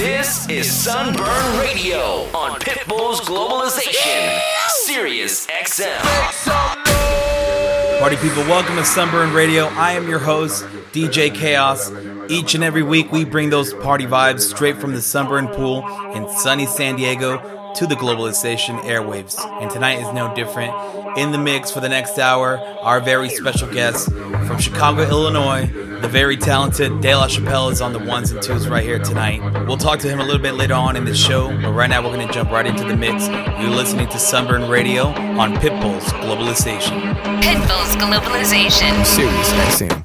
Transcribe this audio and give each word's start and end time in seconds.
This 0.00 0.48
is 0.48 0.72
Sunburn 0.72 1.58
Radio 1.58 2.22
on 2.32 2.58
Pitbull's 2.58 3.20
Globalization, 3.20 4.40
Sirius 4.86 5.46
XM. 5.48 6.00
Party 8.00 8.16
people, 8.16 8.42
welcome 8.44 8.76
to 8.76 8.84
Sunburn 8.86 9.34
Radio. 9.34 9.66
I 9.66 9.92
am 9.92 10.08
your 10.08 10.18
host, 10.18 10.64
DJ 10.94 11.34
Kaos. 11.34 11.92
Each 12.30 12.54
and 12.54 12.64
every 12.64 12.82
week, 12.82 13.12
we 13.12 13.26
bring 13.26 13.50
those 13.50 13.74
party 13.74 14.06
vibes 14.06 14.40
straight 14.40 14.78
from 14.78 14.94
the 14.94 15.02
Sunburn 15.02 15.48
Pool 15.48 15.86
in 16.14 16.26
sunny 16.38 16.64
San 16.64 16.96
Diego 16.96 17.59
to 17.74 17.86
the 17.86 17.94
globalization 17.94 18.80
airwaves. 18.80 19.38
And 19.60 19.70
tonight 19.70 20.00
is 20.00 20.12
no 20.12 20.34
different. 20.34 20.72
In 21.16 21.32
the 21.32 21.38
mix 21.38 21.70
for 21.70 21.80
the 21.80 21.88
next 21.88 22.18
hour, 22.18 22.58
our 22.82 23.00
very 23.00 23.28
special 23.28 23.72
guest 23.72 24.10
from 24.10 24.58
Chicago, 24.58 25.02
Illinois, 25.02 25.66
the 26.00 26.08
very 26.08 26.36
talented 26.36 27.00
Dela 27.00 27.28
Chapelle 27.28 27.68
is 27.68 27.80
on 27.80 27.92
the 27.92 27.98
ones 27.98 28.30
and 28.30 28.42
twos 28.42 28.68
right 28.68 28.84
here 28.84 28.98
tonight. 28.98 29.40
We'll 29.66 29.76
talk 29.76 29.98
to 30.00 30.08
him 30.08 30.20
a 30.20 30.24
little 30.24 30.40
bit 30.40 30.52
later 30.54 30.74
on 30.74 30.96
in 30.96 31.04
the 31.04 31.14
show, 31.14 31.48
but 31.60 31.72
right 31.72 31.90
now 31.90 32.02
we're 32.02 32.14
going 32.14 32.26
to 32.26 32.32
jump 32.32 32.50
right 32.50 32.66
into 32.66 32.84
the 32.84 32.96
mix. 32.96 33.28
You're 33.28 33.70
listening 33.70 34.08
to 34.08 34.18
Sunburn 34.18 34.68
Radio 34.68 35.06
on 35.06 35.54
Pitbull's 35.56 36.04
Globalization. 36.14 37.00
Pitbull's 37.42 37.96
Globalization. 37.96 39.04
Sirius 39.04 39.52
XM. 39.80 40.00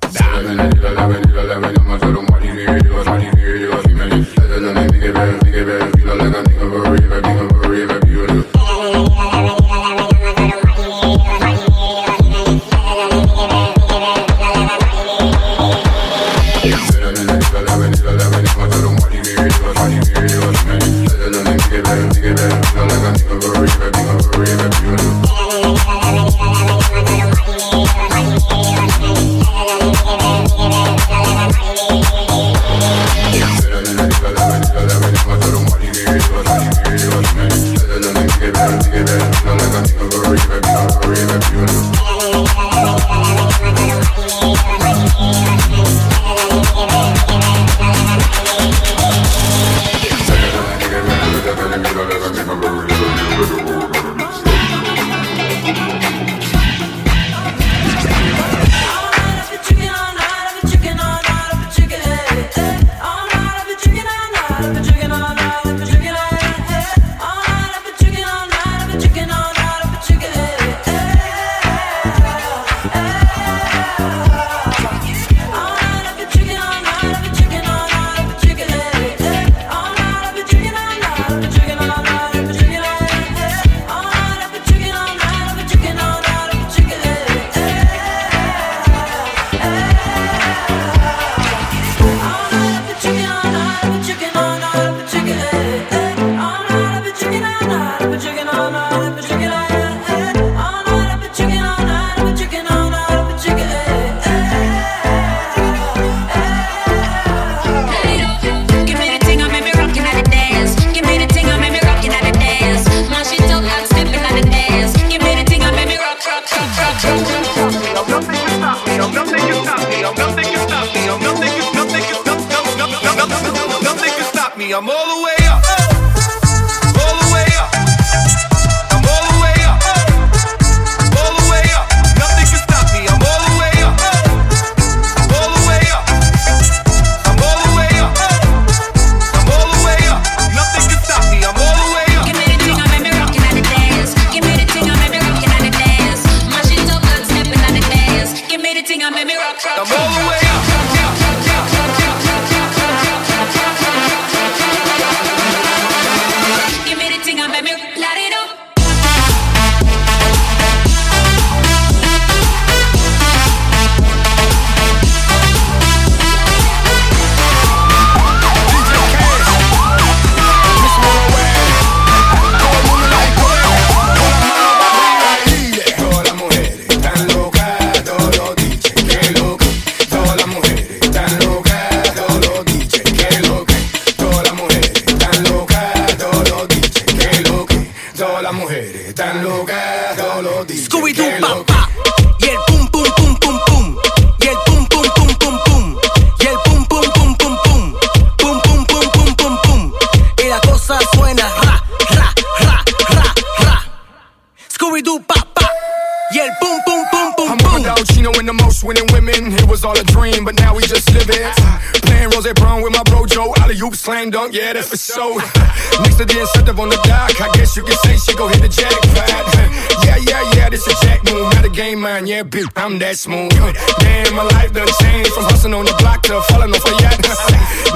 Slam 214.05 214.29
dunk, 214.29 214.53
yeah, 214.53 214.71
that's 214.71 214.89
for 214.89 214.97
sure. 215.01 215.41
Next 216.05 216.21
to 216.21 216.25
the 216.29 216.37
incentive 216.37 216.79
on 216.79 216.89
the 216.89 216.99
dock, 217.09 217.33
I 217.41 217.49
guess 217.57 217.75
you 217.75 217.81
could 217.81 217.97
say 218.05 218.15
she 218.21 218.37
go 218.37 218.47
hit 218.47 218.61
the 218.61 218.69
jackpot. 218.69 219.25
Yeah, 220.05 220.21
yeah, 220.21 220.43
yeah, 220.53 220.69
this 220.69 220.85
a 220.85 220.93
jack 221.01 221.25
move, 221.25 221.49
not 221.55 221.65
a 221.65 221.69
game 221.69 221.99
man. 221.99 222.27
Yeah, 222.27 222.43
bitch, 222.43 222.69
I'm 222.77 222.99
that 222.99 223.17
smooth. 223.17 223.49
Damn, 224.05 224.35
my 224.37 224.45
life 224.53 224.71
done 224.71 224.87
changed 225.01 225.33
from 225.33 225.49
hustling 225.49 225.73
on 225.73 225.85
the 225.85 225.95
block 225.97 226.21
to 226.29 226.39
falling 226.53 226.69
off 226.69 226.85
a 226.85 226.93
yacht. 227.01 227.17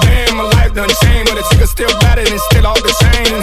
Damn, 0.01 0.35
my 0.35 0.49
life 0.57 0.73
done 0.73 0.89
changed, 1.05 1.29
but 1.29 1.37
the 1.37 1.45
chick 1.53 1.61
still 1.69 1.93
better 2.01 2.25
and 2.25 2.41
still 2.49 2.65
off 2.65 2.81
the 2.81 2.89
chain. 3.05 3.37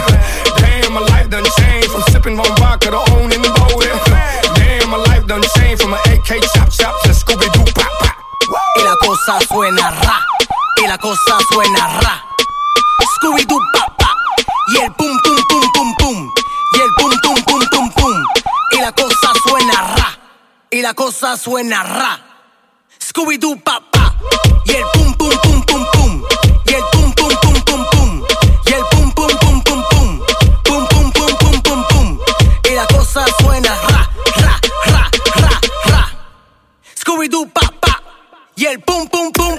Damn, 0.59 0.91
my 0.91 1.01
life 1.15 1.31
done 1.31 1.47
changed 1.63 1.89
from 1.89 2.03
sipping 2.11 2.35
on 2.35 2.51
vodka 2.59 2.91
to 2.91 2.99
owning 3.15 3.41
the 3.41 3.51
boat. 3.55 3.87
Damn, 4.59 4.91
my 4.91 4.99
life 5.07 5.25
done 5.25 5.45
changed 5.55 5.81
from 5.81 5.95
an 5.95 6.01
AK 6.11 6.43
chop 6.53 6.69
chop 6.69 6.93
to 7.07 7.15
Scooby 7.15 7.47
Doo 7.55 7.63
pop 7.71 7.87
pop. 8.03 8.17
y 8.75 8.83
la 8.83 8.95
cosa 8.99 9.39
suena 9.47 9.89
ra 10.03 10.19
y 10.83 10.87
la 10.87 10.97
cosa 10.97 11.39
suena 11.49 11.87
ra 12.03 12.26
Scooby-Doo, 13.17 13.59
pa, 13.73 13.95
pa. 13.97 14.15
Y 14.67 14.77
el 14.77 14.91
pum, 14.93 15.19
pum, 15.23 15.37
pum, 15.49 15.71
pum, 15.73 15.95
pum. 15.97 16.31
Y 16.73 16.79
el 16.79 16.89
pum, 16.97 17.11
pum, 17.23 17.43
pum, 17.45 17.61
pum, 17.71 17.89
pum. 17.89 18.23
Y 18.73 18.79
la 18.79 18.91
cosa 18.91 19.33
suena 19.43 19.81
ra. 19.81 20.19
Y 20.69 20.81
la 20.83 20.93
cosa 20.93 21.35
suena 21.35 21.81
ra. 21.81 22.19
Scooby-Doo, 22.99 23.55
pa, 23.63 23.81
pa. 23.91 24.13
Y 24.65 24.71
el 24.71 24.83
pum, 24.93 25.13
pum, 25.15 25.31
pum, 25.41 25.63
pum, 25.63 25.85
pum. 25.93 26.23
Y 26.67 26.73
el 26.73 26.83
pum, 26.91 27.11
pum, 27.13 27.33
pum, 27.41 27.61
pum, 27.65 27.85
pum. 27.91 28.23
Y 28.67 28.73
el 28.73 28.83
pum, 28.91 29.11
pum, 29.13 29.29
pum, 29.39 29.61
pum, 29.63 29.83
pum. 29.89 30.21
Pum, 30.63 30.87
pum, 30.87 31.11
pum, 31.11 31.37
pum, 31.39 31.61
pum, 31.63 31.83
pum. 31.89 32.19
Y 32.69 32.75
la 32.75 32.85
cosa 32.85 33.25
suena 33.39 33.75
ra, 33.89 34.11
ra, 34.35 34.59
ra, 34.85 35.09
ra, 35.41 35.59
ra. 35.85 36.09
Scooby-Doo, 36.93 37.47
pa, 37.47 37.73
pa. 37.81 37.99
Y 38.55 38.65
el 38.65 38.79
pum, 38.81 39.07
pum, 39.07 39.31
pum. 39.31 39.56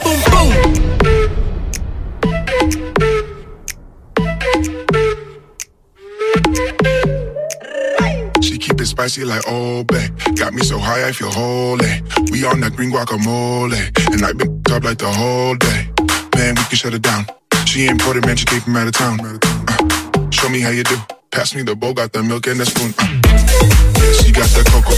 Whip 8.78 8.86
spicy 8.86 9.24
like 9.24 9.42
Obey. 9.48 10.08
Got 10.36 10.54
me 10.54 10.62
so 10.62 10.78
high 10.78 11.08
I 11.08 11.10
feel 11.10 11.30
holy. 11.30 12.00
We 12.30 12.44
on 12.46 12.60
that 12.60 12.74
green 12.76 12.92
guacamole, 12.92 13.74
and 14.12 14.24
I 14.24 14.32
been 14.32 14.62
up 14.70 14.84
like 14.84 14.98
the 14.98 15.10
whole 15.10 15.56
day. 15.56 15.90
Man, 16.36 16.54
we 16.54 16.62
can 16.70 16.76
shut 16.76 16.94
it 16.94 17.02
down. 17.02 17.26
She 17.66 17.88
imported, 17.88 18.24
man, 18.24 18.36
she 18.36 18.44
came 18.44 18.60
from 18.60 18.76
out 18.76 18.86
of 18.86 18.92
town. 18.92 19.18
Uh, 19.20 20.30
show 20.30 20.48
me 20.48 20.60
how 20.60 20.70
you 20.70 20.84
do. 20.84 20.96
Pass 21.32 21.56
me 21.56 21.62
the 21.62 21.74
bowl, 21.74 21.92
got 21.92 22.12
the 22.12 22.22
milk 22.22 22.46
and 22.46 22.60
the 22.60 22.66
spoon. 22.66 22.94
Uh, 22.98 24.12
she 24.22 24.30
got 24.30 24.48
the 24.54 24.62
cocoa. 24.70 24.97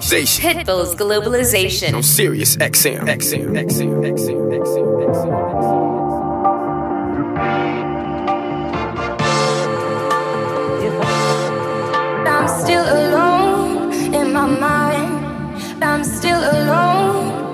globalization. 0.00 0.52
Pitbull's 0.52 0.94
globalization. 0.94 1.92
No 1.92 2.00
Sirius 2.02 2.56
XM. 2.56 3.06
XM. 3.06 3.56
XM. 3.56 4.02
XM. 4.04 4.50
XM. 4.52 4.86
XM. 5.10 5.76
I'm 12.26 12.48
still 12.48 12.84
alone 12.84 13.92
in 14.14 14.32
my 14.32 14.46
mind. 14.46 15.82
I'm 15.82 16.04
still 16.04 16.38
alone. 16.38 17.44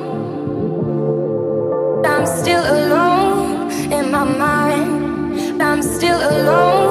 I'm 2.04 2.26
still 2.26 2.60
alone 2.60 3.70
in 3.92 4.10
my 4.10 4.24
mind. 4.24 5.62
I'm 5.62 5.82
still 5.82 6.18
alone. 6.18 6.81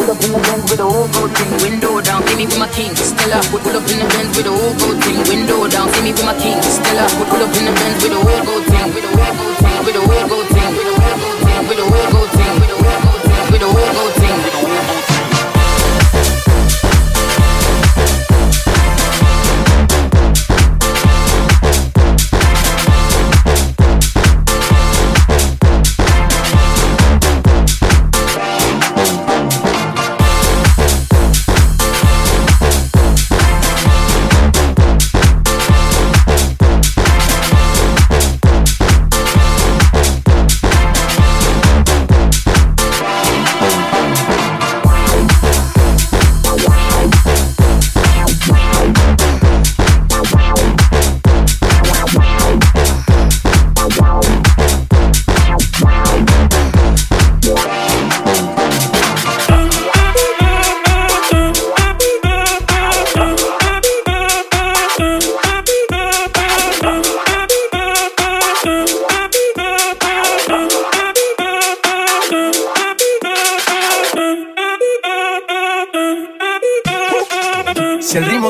Up 0.00 0.22
in 0.24 0.32
the 0.32 0.38
Benz 0.38 0.70
with 0.70 0.80
a 0.80 0.86
whole 0.86 1.08
gold 1.12 1.32
thing, 1.36 1.52
window 1.60 2.00
down. 2.00 2.22
See 2.26 2.36
me 2.36 2.46
with 2.46 2.58
my 2.58 2.68
king, 2.68 2.94
Stella. 2.96 3.40
Pull 3.50 3.76
up 3.76 3.84
in 3.90 3.98
the 3.98 4.06
Benz 4.08 4.36
with 4.36 4.46
a 4.46 4.52
whole 4.52 4.74
gold 4.78 4.98
thing, 5.04 5.18
window 5.28 5.68
down. 5.68 5.88
See 5.92 6.02
me 6.02 6.12
with 6.12 6.24
my 6.24 6.34
king, 6.38 6.60
Stella. 6.62 7.04
Pull 7.18 7.42
up 7.42 7.52
in 7.56 7.64
the 7.66 7.72
Benz 7.72 7.98
with 8.02 8.12
a 8.12 8.20
whole 8.20 8.44
gold 8.46 8.64
thing, 8.70 8.88
with 8.94 9.04
a 9.04 9.12
whole 9.12 9.34
gold 9.36 9.56
thing, 9.58 9.78
with 9.84 9.96
a 9.96 10.02
whole 10.06 10.28
gold 10.28 10.48
thing, 10.54 10.81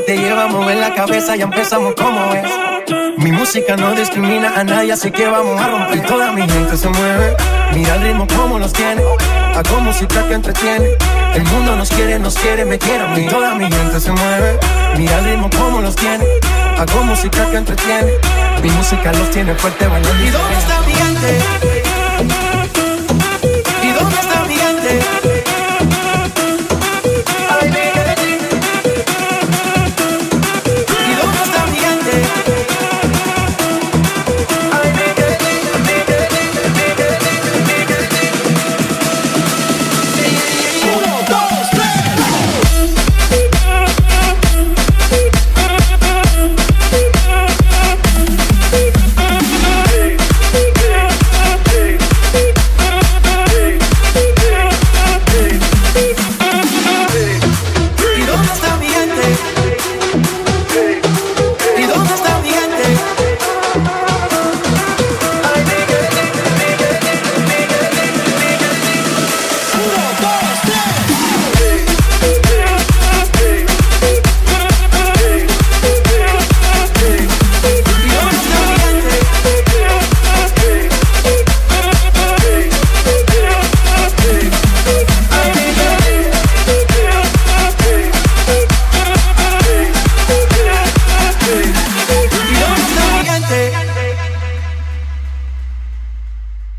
te 0.07 0.17
lleva 0.17 0.45
a 0.45 0.47
mover 0.49 0.77
la 0.79 0.95
cabeza, 0.95 1.37
ya 1.37 1.45
empezamos 1.45 1.95
como 1.95 2.33
es. 2.35 2.49
Mi 3.19 3.31
música 3.31 3.77
no 3.77 3.95
discrimina 3.95 4.53
a 4.59 4.65
nadie, 4.65 4.93
así 4.93 5.11
que 5.11 5.27
vamos 5.27 5.61
a 5.61 5.69
romper. 5.69 6.07
Toda 6.07 6.33
mi 6.33 6.43
gente 6.43 6.77
se 6.77 6.89
mueve. 6.89 7.37
Mira 7.73 7.95
el 7.97 8.03
ritmo 8.03 8.27
como 8.27 8.59
nos 8.59 8.73
tiene. 8.73 9.03
Hago 9.55 9.81
música 9.81 10.27
que 10.27 10.35
entretiene. 10.35 10.89
El 11.35 11.45
mundo 11.45 11.77
nos 11.77 11.89
quiere, 11.91 12.19
nos 12.19 12.35
quiere, 12.37 12.65
me 12.65 12.79
quiere 12.79 13.05
a 13.05 13.09
mí. 13.09 13.27
Toda 13.29 13.55
mi 13.55 13.71
gente 13.71 14.01
se 14.01 14.11
mueve. 14.11 14.59
Mira 14.97 15.19
el 15.19 15.25
ritmo 15.25 15.51
como 15.57 15.81
nos 15.81 15.95
tiene. 15.95 16.25
Hago 16.79 17.05
música 17.05 17.51
que 17.51 17.57
entretiene. 17.59 18.13
Mi 18.63 18.71
música 18.71 19.13
los 19.13 19.31
tiene 19.31 19.55
fuerte 19.55 19.87
bailando. 19.87 20.25
¿Y 20.25 20.31
dónde 20.31 20.59
está 20.59 20.81
mi 20.81 20.93
gente? 20.93 22.62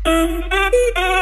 Um, 0.06 0.42
um, 0.52 0.70
um. 0.96 1.13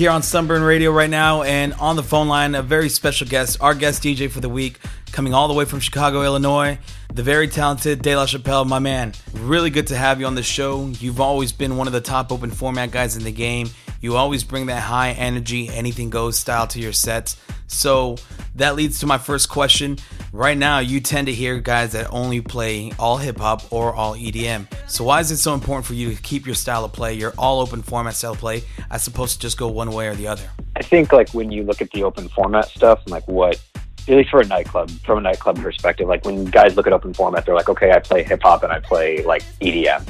Here 0.00 0.10
on 0.10 0.22
Sunburn 0.22 0.62
Radio 0.62 0.92
right 0.92 1.10
now, 1.10 1.42
and 1.42 1.74
on 1.74 1.94
the 1.94 2.02
phone 2.02 2.26
line, 2.26 2.54
a 2.54 2.62
very 2.62 2.88
special 2.88 3.26
guest, 3.26 3.58
our 3.60 3.74
guest 3.74 4.02
DJ 4.02 4.30
for 4.30 4.40
the 4.40 4.48
week, 4.48 4.78
coming 5.12 5.34
all 5.34 5.46
the 5.46 5.52
way 5.52 5.66
from 5.66 5.78
Chicago, 5.78 6.22
Illinois, 6.22 6.78
the 7.12 7.22
very 7.22 7.48
talented 7.48 8.00
Dela 8.00 8.26
Chapelle, 8.26 8.64
my 8.64 8.78
man. 8.78 9.12
Really 9.34 9.68
good 9.68 9.88
to 9.88 9.96
have 9.98 10.18
you 10.18 10.24
on 10.24 10.36
the 10.36 10.42
show. 10.42 10.86
You've 10.86 11.20
always 11.20 11.52
been 11.52 11.76
one 11.76 11.86
of 11.86 11.92
the 11.92 12.00
top 12.00 12.32
open 12.32 12.50
format 12.50 12.92
guys 12.92 13.14
in 13.14 13.24
the 13.24 13.30
game. 13.30 13.68
You 14.00 14.16
always 14.16 14.42
bring 14.42 14.64
that 14.68 14.80
high 14.80 15.10
energy, 15.10 15.68
anything 15.68 16.08
goes 16.08 16.38
style 16.38 16.66
to 16.68 16.80
your 16.80 16.94
sets. 16.94 17.36
So 17.66 18.16
that 18.54 18.76
leads 18.76 19.00
to 19.00 19.06
my 19.06 19.18
first 19.18 19.50
question. 19.50 19.98
Right 20.32 20.56
now, 20.56 20.78
you 20.78 21.00
tend 21.00 21.26
to 21.26 21.32
hear 21.32 21.58
guys 21.58 21.90
that 21.92 22.06
only 22.12 22.40
play 22.40 22.92
all 23.00 23.16
hip 23.16 23.38
hop 23.38 23.72
or 23.72 23.92
all 23.92 24.14
EDM. 24.14 24.68
So 24.86 25.02
why 25.02 25.18
is 25.18 25.32
it 25.32 25.38
so 25.38 25.54
important 25.54 25.86
for 25.86 25.94
you 25.94 26.14
to 26.14 26.22
keep 26.22 26.46
your 26.46 26.54
style 26.54 26.84
of 26.84 26.92
play, 26.92 27.14
your 27.14 27.34
all 27.36 27.60
open 27.60 27.82
format 27.82 28.14
style 28.14 28.32
of 28.32 28.38
play, 28.38 28.62
as 28.92 29.04
opposed 29.08 29.34
to 29.34 29.40
just 29.40 29.58
go 29.58 29.66
one 29.66 29.90
way 29.90 30.06
or 30.06 30.14
the 30.14 30.28
other? 30.28 30.48
I 30.76 30.82
think 30.82 31.12
like 31.12 31.30
when 31.30 31.50
you 31.50 31.64
look 31.64 31.82
at 31.82 31.90
the 31.90 32.04
open 32.04 32.28
format 32.28 32.68
stuff 32.68 33.02
like 33.06 33.26
what 33.26 33.60
at 34.08 34.16
least 34.16 34.30
for 34.30 34.40
a 34.40 34.46
nightclub, 34.46 34.90
from 35.04 35.18
a 35.18 35.20
nightclub 35.20 35.58
perspective, 35.60 36.06
like 36.06 36.24
when 36.24 36.44
guys 36.44 36.76
look 36.76 36.86
at 36.86 36.92
open 36.92 37.12
format, 37.12 37.44
they're 37.44 37.54
like, 37.54 37.68
okay, 37.68 37.90
I 37.90 37.98
play 37.98 38.22
hip 38.22 38.42
hop 38.42 38.62
and 38.62 38.72
I 38.72 38.78
play 38.78 39.24
like 39.24 39.42
EDM. 39.60 40.08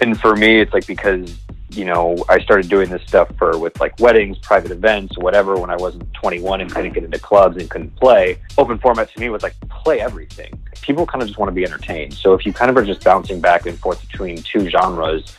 And 0.00 0.20
for 0.20 0.34
me, 0.34 0.60
it's 0.60 0.72
like 0.72 0.88
because 0.88 1.38
you 1.70 1.84
know 1.84 2.16
I 2.28 2.40
started 2.40 2.68
doing 2.68 2.90
this 2.90 3.02
stuff 3.02 3.30
for 3.36 3.58
with 3.58 3.78
like 3.80 3.98
weddings, 3.98 4.38
private 4.38 4.70
events, 4.70 5.16
whatever. 5.18 5.56
When 5.56 5.70
I 5.70 5.76
wasn't 5.76 6.12
21 6.14 6.60
and 6.60 6.70
couldn't 6.70 6.92
get 6.92 7.04
into 7.04 7.18
clubs 7.18 7.56
and 7.56 7.68
couldn't 7.68 7.94
play, 7.96 8.38
open 8.56 8.78
format 8.78 9.12
to 9.12 9.20
me 9.20 9.28
was 9.28 9.42
like 9.42 9.54
play 9.68 10.00
everything. 10.00 10.58
People 10.80 11.06
kind 11.06 11.22
of 11.22 11.28
just 11.28 11.38
want 11.38 11.48
to 11.48 11.54
be 11.54 11.64
entertained. 11.64 12.14
So 12.14 12.34
if 12.34 12.46
you 12.46 12.52
kind 12.52 12.70
of 12.70 12.76
are 12.76 12.84
just 12.84 13.02
bouncing 13.02 13.40
back 13.40 13.66
and 13.66 13.78
forth 13.78 14.00
between 14.08 14.38
two 14.38 14.68
genres, 14.70 15.36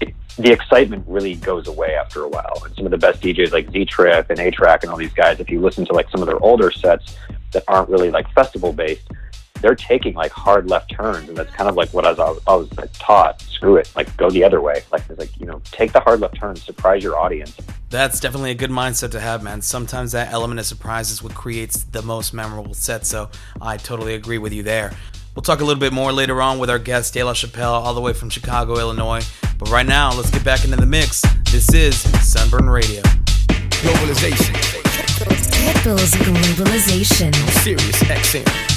it, 0.00 0.14
the 0.36 0.50
excitement 0.50 1.04
really 1.06 1.36
goes 1.36 1.68
away 1.68 1.94
after 1.94 2.22
a 2.22 2.28
while. 2.28 2.62
And 2.64 2.74
some 2.74 2.84
of 2.84 2.90
the 2.90 2.98
best 2.98 3.20
DJs 3.20 3.52
like 3.52 3.70
Z 3.70 3.84
Trip 3.84 4.30
and 4.30 4.38
A-Trak 4.38 4.82
and 4.82 4.90
all 4.90 4.96
these 4.96 5.12
guys, 5.12 5.38
if 5.38 5.50
you 5.50 5.60
listen 5.60 5.84
to 5.86 5.92
like 5.92 6.10
some 6.10 6.20
of 6.20 6.26
their 6.26 6.42
older 6.42 6.70
sets 6.70 7.16
that 7.52 7.64
aren't 7.68 7.88
really 7.88 8.10
like 8.10 8.30
festival 8.32 8.72
based, 8.72 9.08
they're 9.60 9.74
taking 9.74 10.14
like 10.14 10.32
hard 10.32 10.68
left 10.68 10.90
turns, 10.90 11.28
and 11.28 11.36
that's 11.36 11.52
kind 11.54 11.68
of 11.68 11.76
like 11.76 11.90
what 11.90 12.06
I 12.06 12.12
was, 12.12 12.40
I 12.46 12.54
was 12.54 12.76
like, 12.76 12.90
taught. 12.94 13.40
Screw 13.42 13.76
it, 13.76 13.90
like 13.96 14.14
go 14.16 14.30
the 14.30 14.44
other 14.44 14.60
way. 14.60 14.82
Like 14.92 15.02
it's 15.08 15.18
like 15.18 15.38
you 15.38 15.46
know, 15.46 15.60
take 15.64 15.92
the 15.92 16.00
hard 16.00 16.20
left 16.20 16.36
turn, 16.38 16.56
surprise 16.56 17.02
your 17.02 17.18
audience. 17.18 17.56
That's 17.90 18.20
definitely 18.20 18.50
a 18.50 18.54
good 18.54 18.70
mindset 18.70 19.12
to 19.12 19.20
have, 19.20 19.42
man. 19.42 19.62
Sometimes 19.62 20.12
that 20.12 20.32
element 20.32 20.60
of 20.60 20.66
surprise 20.66 21.10
is 21.10 21.22
what 21.22 21.34
creates 21.34 21.84
the 21.84 22.02
most 22.02 22.34
memorable 22.34 22.74
set, 22.74 23.06
so 23.06 23.30
I 23.60 23.76
totally 23.76 24.14
agree 24.14 24.38
with 24.38 24.52
you 24.52 24.62
there. 24.62 24.92
We'll 25.34 25.42
talk 25.42 25.60
a 25.60 25.64
little 25.64 25.80
bit 25.80 25.92
more 25.92 26.12
later 26.12 26.42
on 26.42 26.58
with 26.58 26.68
our 26.68 26.80
guest, 26.80 27.14
Dela 27.14 27.34
Chapelle, 27.34 27.72
all 27.72 27.94
the 27.94 28.00
way 28.00 28.12
from 28.12 28.28
Chicago, 28.28 28.78
Illinois. 28.78 29.24
But 29.56 29.70
right 29.70 29.86
now, 29.86 30.12
let's 30.12 30.30
get 30.30 30.44
back 30.44 30.64
into 30.64 30.76
the 30.76 30.86
mix. 30.86 31.22
This 31.50 31.72
is 31.72 31.96
Sunburn 32.28 32.68
Radio. 32.68 33.02
Globalization. 33.02 34.54
Pitbull's 35.78 36.10
Globalization. 36.16 37.32
Sirius 37.62 38.02
XM. 38.02 38.67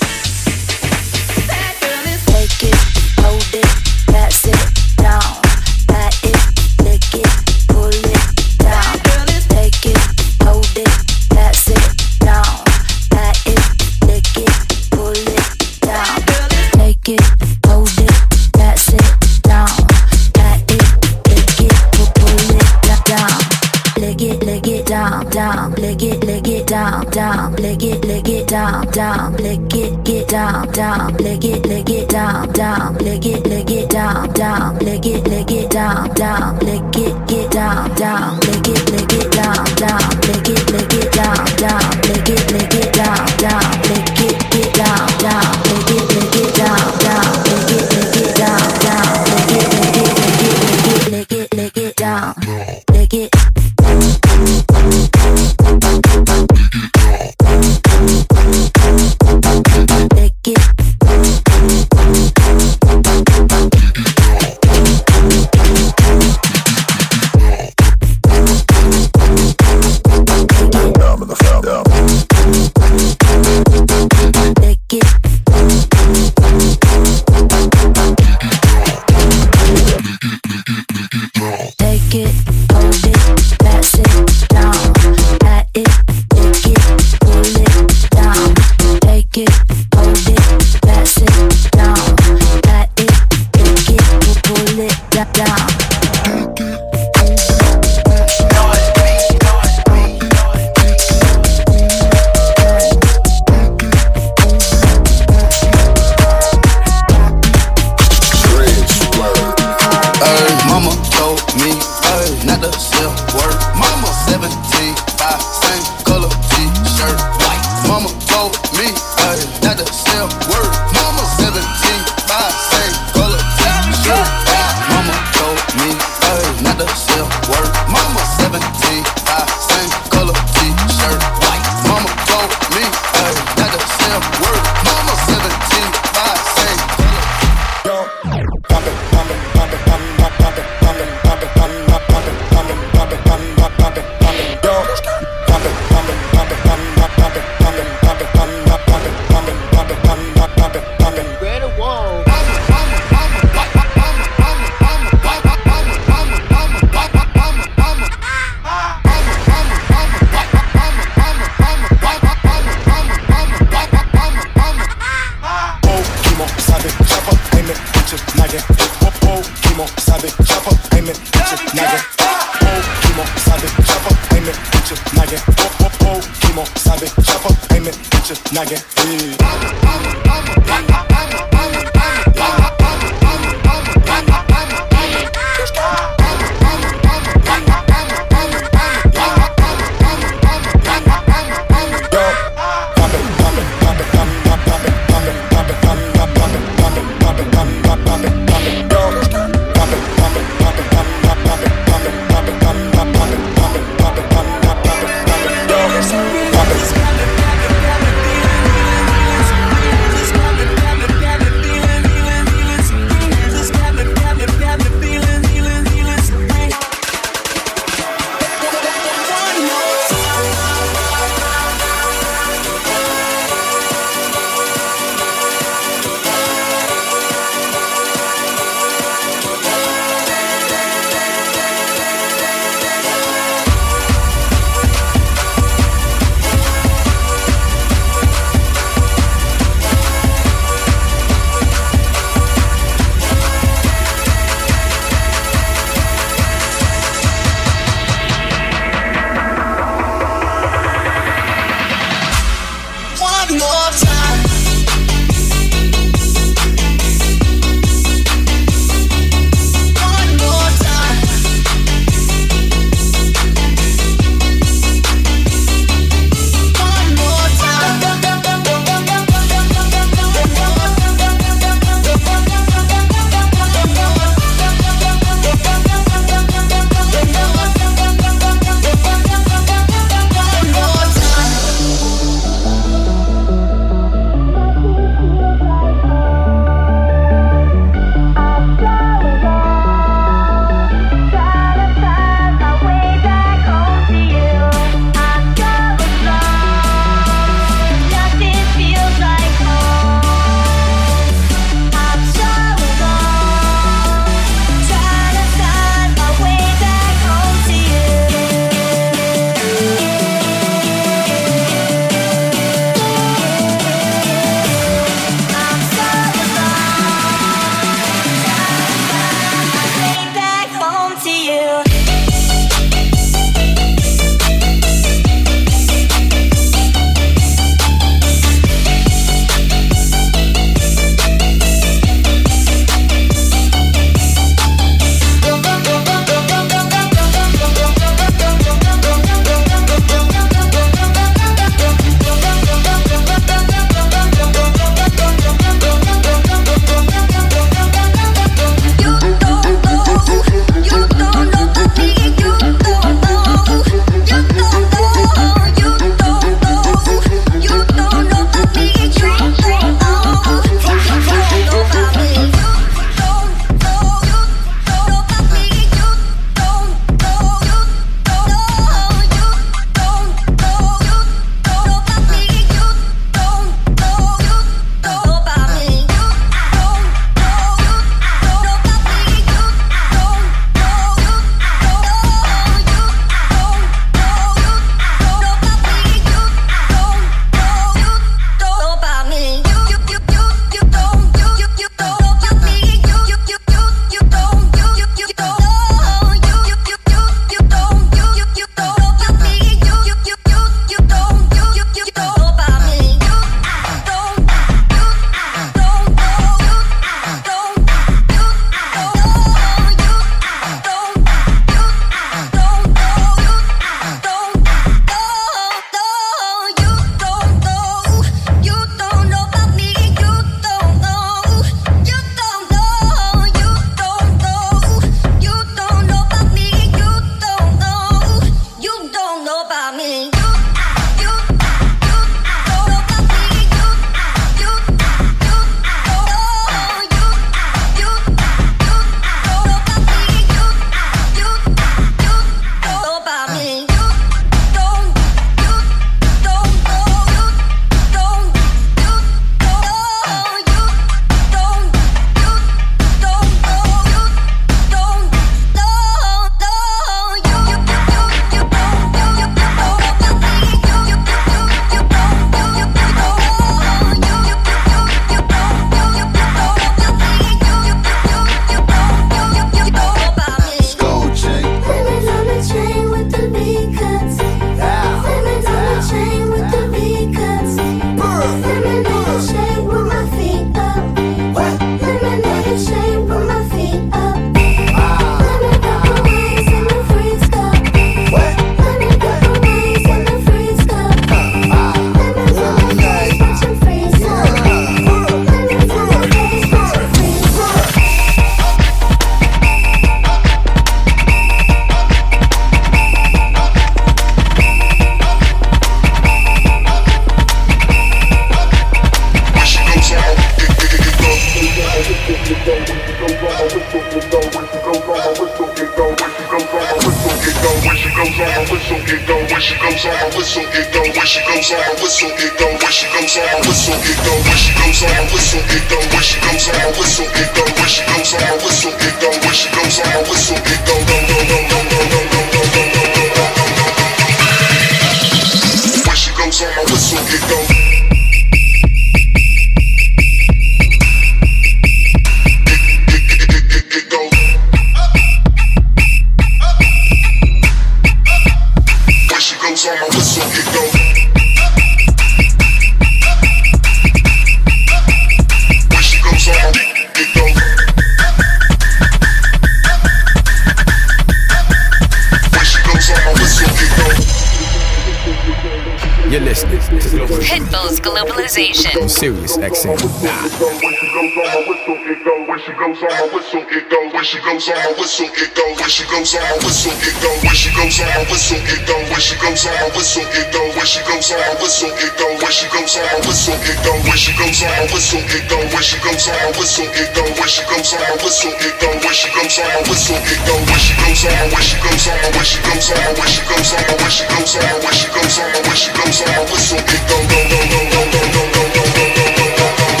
Whistle, 573.60 573.76
it 573.76 573.90
go. 573.90 574.00
When 574.12 574.24
she 574.24 574.38
goes 574.40 574.68
on 574.68 574.76
my 574.76 574.92
whistle, 574.98 575.26
it 575.26 575.54
go. 575.54 575.64
When 575.76 575.88
she 575.88 576.04
goes 576.08 576.34
on 576.34 576.42
my 576.42 576.56
whistle, 576.64 576.92
it 576.92 577.16
go. 577.20 577.30
When 577.44 577.54
she 577.54 577.70
goes 577.76 578.00
on 578.00 578.06
my 578.08 578.24
whistle, 578.30 578.58
it 578.58 578.86
go. 578.86 578.96
When 579.10 579.20
she 579.20 579.36
goes 579.36 579.64
on 579.66 579.72
my 579.74 579.88
whistle, 579.96 580.24
it 580.24 580.48
go. 580.52 580.64
When 580.76 580.86
she 580.86 581.00
goes 581.04 581.26
on 581.26 581.36
my 581.36 581.54
whistle, 581.58 581.90
it 581.90 582.14
go. 582.16 582.26
When 582.40 582.52
she 582.52 582.66
goes 582.70 582.96
on 582.96 583.04
my 583.04 583.18
whistle, 583.26 583.60
it 583.60 583.84
go. 583.84 583.96
When 584.06 584.16
she 584.16 584.32
goes 584.38 584.62
on 584.62 584.70
my 584.70 584.86
whistle, 584.92 585.20
it 585.20 585.44
go. 585.50 585.58
When 585.66 585.80
she 585.80 585.98
goes 586.00 586.26
on 586.26 586.40
my 586.40 586.56
whistle, 586.56 586.88
it 586.94 587.10
go. 587.14 587.26
When 587.36 587.48
she 587.48 587.64
goes 587.68 587.92
on 587.92 588.00
my 588.00 588.16
whistle, 588.22 588.52
it 588.54 588.74
go. 588.80 588.88
When 589.00 589.14
she 589.14 589.28
goes 589.34 589.58
on 589.58 589.68
my 589.68 589.80
whistle, 589.90 590.16
it 590.16 590.40
go. 590.46 590.56
Goes 590.60 591.24
on 591.26 591.32
my 591.34 591.50
when 591.50 591.64
she 591.64 591.76
goes 591.82 592.06
on 592.06 592.16
my 592.16 592.30
when 592.30 592.44
she 592.44 592.58
goes 592.62 592.88
on 592.90 592.96
my 592.96 593.10
when 593.18 593.28
she 593.28 593.42
goes 593.42 593.70
on 593.72 593.80
my 593.80 593.98
when 593.98 594.10
she 594.10 594.24
goes 594.30 594.54
on 594.56 594.62
my 594.62 594.78
when 594.80 594.94
she 594.94 595.08
goes 595.10 595.38
on 595.38 595.48
my 595.50 595.60
when 595.66 595.76
she 595.76 595.90
goes 595.90 596.20
on 596.20 596.28
my 596.30 596.40
whistle, 596.50 596.78
it 596.78 597.02
go 597.10 597.16
go 597.28 597.40
go 597.50 597.60
go 597.60 597.80
go 597.90 598.00
go 598.00 598.20
go 598.20 598.40
go 598.40 598.64
go 598.70 598.80
go 598.80 599.04
go 599.04 599.26
go 599.36 599.46
go 599.50 599.68
go 599.68 600.00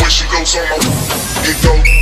when 0.00 0.10
she 0.10 0.24
goes 0.28 0.54
on 0.56 0.64
my 0.68 0.76
it 0.76 0.82
go 0.82 0.91
it 1.44 1.62
go. 1.62 2.01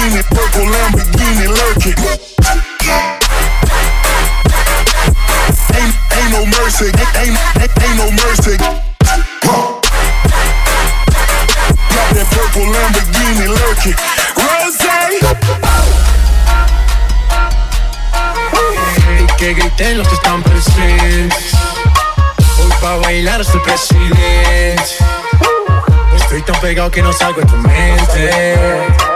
Lamborghini, 0.00 0.22
purple 0.30 0.66
Lamborghini 0.66 1.46
lurking. 1.46 1.94
Ain't, 5.74 5.94
ain't 6.16 6.30
no 6.32 6.46
mercy, 6.46 6.86
ain't, 6.86 7.16
ain't, 7.16 7.82
ain't 7.82 7.96
no 7.96 8.10
mercy. 8.10 8.56
Got 11.90 12.08
that 12.14 12.26
purple 12.30 12.66
Lamborghini 12.72 13.46
lurking. 13.48 13.96
Rose. 14.36 14.78
Que 19.36 19.54
griten 19.54 19.98
los 19.98 20.08
que 20.08 20.14
están 20.14 20.42
presentes. 20.42 21.54
Hoy 22.58 22.72
pa' 22.82 22.96
bailar 22.96 23.40
el 23.40 23.60
presidente. 23.62 24.82
Estoy 26.14 26.42
tan 26.42 26.60
pegado 26.60 26.90
que 26.90 27.02
no 27.02 27.12
salgo 27.12 27.40
de 27.40 27.46
tu 27.46 27.56
mente. 27.56 29.09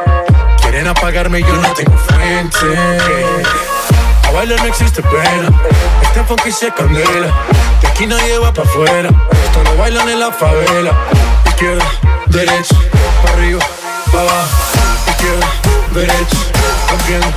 Quieren 0.84 0.98
apagarme 0.98 1.40
y 1.40 1.42
yo 1.42 1.56
no 1.56 1.72
tengo 1.72 1.96
frente. 1.96 2.58
A 4.28 4.30
bailar 4.32 4.60
no 4.60 4.68
existe 4.68 5.02
pena. 5.02 5.48
Este 6.02 6.22
funky 6.24 6.52
se 6.52 6.70
candela. 6.74 7.32
De 7.80 7.88
aquí 7.88 8.06
nadie 8.06 8.38
va 8.38 8.52
pa' 8.52 8.64
afuera. 8.64 9.08
Esto 9.08 9.64
lo 9.64 9.78
bailan 9.78 10.10
en 10.10 10.20
la 10.20 10.30
favela. 10.30 10.92
Izquierda, 11.46 11.86
derecha, 12.26 12.74
pa' 13.22 13.32
arriba, 13.32 13.64
pa' 14.12 14.20
abajo. 14.20 14.48
Izquierda, 15.08 15.46
derecha, 15.94 16.36
rompiendo. 16.90 17.32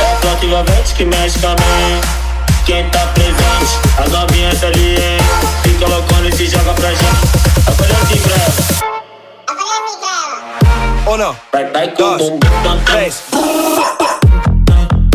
É 0.00 0.26
a 0.26 0.32
antigamente 0.32 0.94
que 0.96 1.04
mexe 1.04 1.38
com 1.38 1.46
a. 1.46 2.64
Quem 2.64 2.90
tá 2.90 3.06
presente, 3.14 3.78
as 4.02 4.10
novinhas 4.10 4.64
ali, 4.64 4.96
hein? 4.96 5.18
Fica 5.62 5.86
loucona 5.86 6.28
e 6.28 6.32
se 6.32 6.48
joga 6.48 6.72
pra 6.72 6.88
gente. 6.88 7.36
Oh, 11.08 11.14
Uno, 11.14 11.36
dos, 11.96 12.32
tres. 12.86 13.22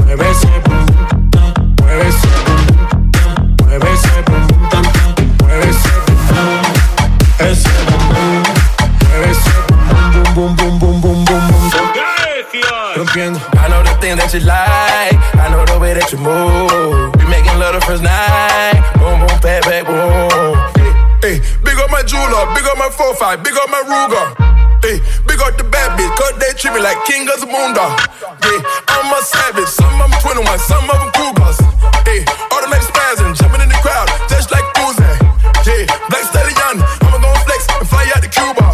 Muévese, 0.06 0.48
muévese, 1.82 2.28
muévese, 3.62 4.10
muévese, 5.42 5.92
ese 7.40 7.70
muévese, 9.10 9.52
boom, 10.34 10.56
boom, 10.56 10.80
boom, 10.80 11.02
boom, 11.02 11.26
boom, 11.26 11.26
boom. 11.26 11.72
Rompiendo. 12.96 13.40
I 13.54 13.68
know 13.70 13.84
the 13.84 13.94
thing 14.00 14.18
that 14.18 14.34
you 14.34 14.40
like. 14.42 15.18
I 15.36 15.50
know 15.50 15.66
the 15.66 15.78
way 15.80 15.94
that 15.94 16.12
you 16.12 16.18
move. 16.20 17.16
We 17.16 17.26
making 17.30 17.58
love 17.60 17.74
the 17.74 17.82
first 17.82 18.04
night. 18.04 18.80
Boom, 18.96 19.20
boom, 19.20 19.40
back, 19.42 19.64
back, 19.64 19.86
boom. 19.86 20.56
Hey, 21.22 21.36
hey, 21.36 21.42
big 21.64 21.78
up 21.80 21.90
my 21.92 22.04
jeweler, 22.04 22.48
big 22.56 22.66
up 22.66 22.78
my 22.78 22.90
four 22.90 23.14
five, 23.16 23.44
big 23.44 23.54
up 23.54 23.70
my 23.70 23.82
Ruger. 23.84 24.51
got 25.42 25.58
the 25.58 25.66
bad 25.66 25.98
bitch, 25.98 26.14
cause 26.14 26.38
they 26.38 26.54
treat 26.54 26.74
me 26.78 26.80
like 26.80 27.02
king 27.10 27.26
of 27.26 27.42
the 27.42 27.50
moon 27.50 27.74
dog. 27.74 27.98
Yeah, 28.46 28.62
I'm 28.94 29.10
a 29.10 29.20
savage, 29.26 29.74
some 29.74 29.90
of 29.98 30.14
them 30.14 30.22
21, 30.22 30.46
some 30.70 30.86
of 30.86 30.98
them 31.02 31.10
cougars. 31.18 31.58
Yeah, 32.06 32.30
automatic 32.54 32.86
spazzing, 32.86 33.34
jumping 33.34 33.66
in 33.66 33.70
the 33.74 33.80
crowd, 33.82 34.06
just 34.30 34.54
like 34.54 34.66
Uzi. 34.86 35.02
Yeah, 35.66 35.90
black 36.14 36.30
stallion, 36.30 36.78
I'ma 37.02 37.18
gon' 37.18 37.42
flex 37.50 37.66
and 37.74 37.90
fly 37.90 38.06
out 38.14 38.22
to 38.22 38.30
Cuba. 38.30 38.70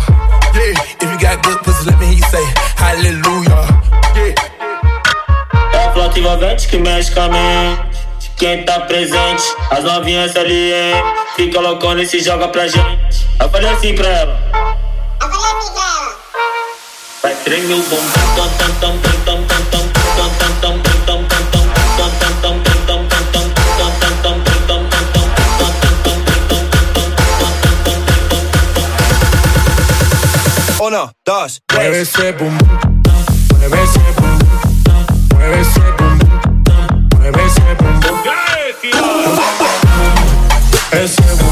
Yeah, 0.52 0.76
if 1.00 1.08
you 1.08 1.18
got 1.24 1.40
good 1.40 1.64
pussy, 1.64 1.88
let 1.88 1.96
me 2.00 2.12
hear 2.12 2.20
you 2.20 2.28
say 2.28 2.44
hallelujah. 2.76 3.64
Yeah. 4.20 4.36
É 5.72 5.88
a 5.88 5.92
flota 5.94 6.20
envolvente 6.20 6.68
que 6.68 6.78
mexe 6.80 7.12
com 7.14 7.22
a 7.22 7.30
mente. 7.30 7.98
Quem 8.36 8.66
tá 8.66 8.82
presente, 8.82 9.44
as 9.72 9.84
novinhas 9.84 10.36
ali, 10.36 10.74
hein? 10.74 11.04
Fica 11.36 11.60
loucona 11.60 12.04
e 12.04 12.06
se 12.06 12.20
joga 12.20 12.50
pra 12.50 12.68
gente. 12.68 13.26
Eu 13.40 13.50
falei 13.50 13.70
assim 13.70 13.96
pra 13.96 14.08
ela. 14.08 14.40
Eu 15.22 15.30
falei 15.30 15.52
assim 15.52 15.74
pra 15.74 15.84
ela. 15.84 15.97
Uno, 30.80 31.12
dos, 31.26 31.62
tres. 31.66 32.14
boom, 32.38 32.58
mueve 33.52 33.84
ese 33.84 34.00
boom, 34.16 34.40
ese 37.46 37.76
boom, 37.76 38.00
ese 40.94 41.36
boom. 41.36 41.47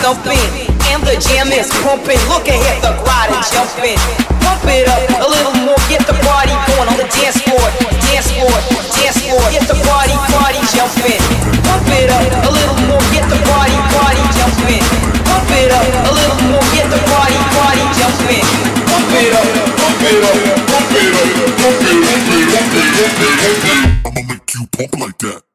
Stumping. 0.00 0.40
And 0.88 1.04
the 1.04 1.14
jam 1.20 1.52
is 1.52 1.68
pumping. 1.84 2.18
Look 2.32 2.48
ahead, 2.48 2.80
the 2.80 2.96
crowd 3.04 3.30
is 3.36 3.46
jumping. 3.52 4.00
Pump 4.40 4.64
it 4.66 4.88
up 4.88 5.04
a 5.20 5.28
little 5.28 5.54
more, 5.62 5.78
get 5.92 6.02
the 6.08 6.16
party 6.24 6.56
going 6.72 6.88
on 6.88 6.96
the 6.96 7.06
dance 7.12 7.36
floor, 7.44 7.62
dance 8.08 8.32
floor, 8.32 8.56
dance 8.96 9.20
floor. 9.20 9.44
Get 9.52 9.68
the 9.68 9.76
party, 9.84 10.16
party 10.32 10.60
jumping. 10.72 11.20
Pump 11.68 11.86
it 11.92 12.08
up 12.08 12.24
a 12.48 12.50
little 12.50 12.80
more, 12.88 13.04
get 13.12 13.28
the 13.28 13.38
party, 13.44 13.76
party 13.92 14.24
jumping. 14.34 14.82
Pump 15.28 15.52
it 15.52 15.70
up 15.70 15.84
a 15.84 16.12
little 16.16 16.40
more, 16.48 16.64
get 16.74 16.88
the 16.88 17.00
party, 17.06 17.38
party 17.54 17.84
jumping. 18.00 18.46
Pump 18.88 19.12
it 19.20 19.36
up, 19.36 19.46
pump 19.78 20.00
it 20.00 20.24
up, 20.24 20.36
pump 20.64 20.90
it 20.96 21.12
up, 21.12 21.28
pump 21.60 21.84
it 21.84 22.00
up, 22.00 22.16
pump 22.16 22.32
it 22.32 22.48
up, 22.48 22.56
pump 22.56 22.72
it 22.72 22.96
up, 22.98 23.12
pump 23.12 23.20
it 23.20 23.36
up. 23.36 24.08
I'ma 24.08 24.22
make 24.26 24.48
you 24.56 24.64
pump 24.74 24.92
like 24.98 25.18
that. 25.28 25.49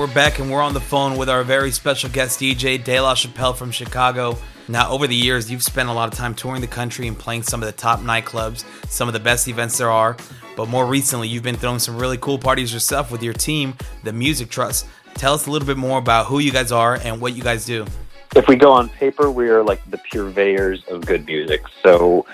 We're 0.00 0.06
back 0.14 0.38
and 0.38 0.50
we're 0.50 0.62
on 0.62 0.72
the 0.72 0.80
phone 0.80 1.18
with 1.18 1.28
our 1.28 1.44
very 1.44 1.70
special 1.70 2.08
guest 2.08 2.40
DJ, 2.40 2.82
Dela 2.82 3.14
Chapelle 3.14 3.52
from 3.52 3.70
Chicago. 3.70 4.38
Now, 4.66 4.90
over 4.90 5.06
the 5.06 5.14
years, 5.14 5.50
you've 5.50 5.62
spent 5.62 5.90
a 5.90 5.92
lot 5.92 6.10
of 6.10 6.18
time 6.18 6.34
touring 6.34 6.62
the 6.62 6.66
country 6.66 7.06
and 7.06 7.18
playing 7.18 7.42
some 7.42 7.62
of 7.62 7.66
the 7.66 7.72
top 7.72 8.00
nightclubs, 8.00 8.64
some 8.88 9.08
of 9.08 9.12
the 9.12 9.20
best 9.20 9.46
events 9.46 9.76
there 9.76 9.90
are. 9.90 10.16
But 10.56 10.70
more 10.70 10.86
recently, 10.86 11.28
you've 11.28 11.42
been 11.42 11.56
throwing 11.56 11.80
some 11.80 11.98
really 11.98 12.16
cool 12.16 12.38
parties 12.38 12.72
yourself 12.72 13.12
with 13.12 13.22
your 13.22 13.34
team, 13.34 13.74
the 14.02 14.14
Music 14.14 14.48
Trust. 14.48 14.86
Tell 15.16 15.34
us 15.34 15.46
a 15.46 15.50
little 15.50 15.66
bit 15.66 15.76
more 15.76 15.98
about 15.98 16.24
who 16.24 16.38
you 16.38 16.50
guys 16.50 16.72
are 16.72 16.94
and 16.94 17.20
what 17.20 17.36
you 17.36 17.42
guys 17.42 17.66
do. 17.66 17.84
if 18.34 18.48
we 18.48 18.56
go 18.56 18.72
on 18.72 18.88
paper, 18.88 19.30
we 19.30 19.50
are 19.50 19.62
like 19.62 19.82
the 19.90 19.98
purveyors 19.98 20.82
of 20.88 21.04
good 21.04 21.26
music. 21.26 21.60
So 21.82 22.24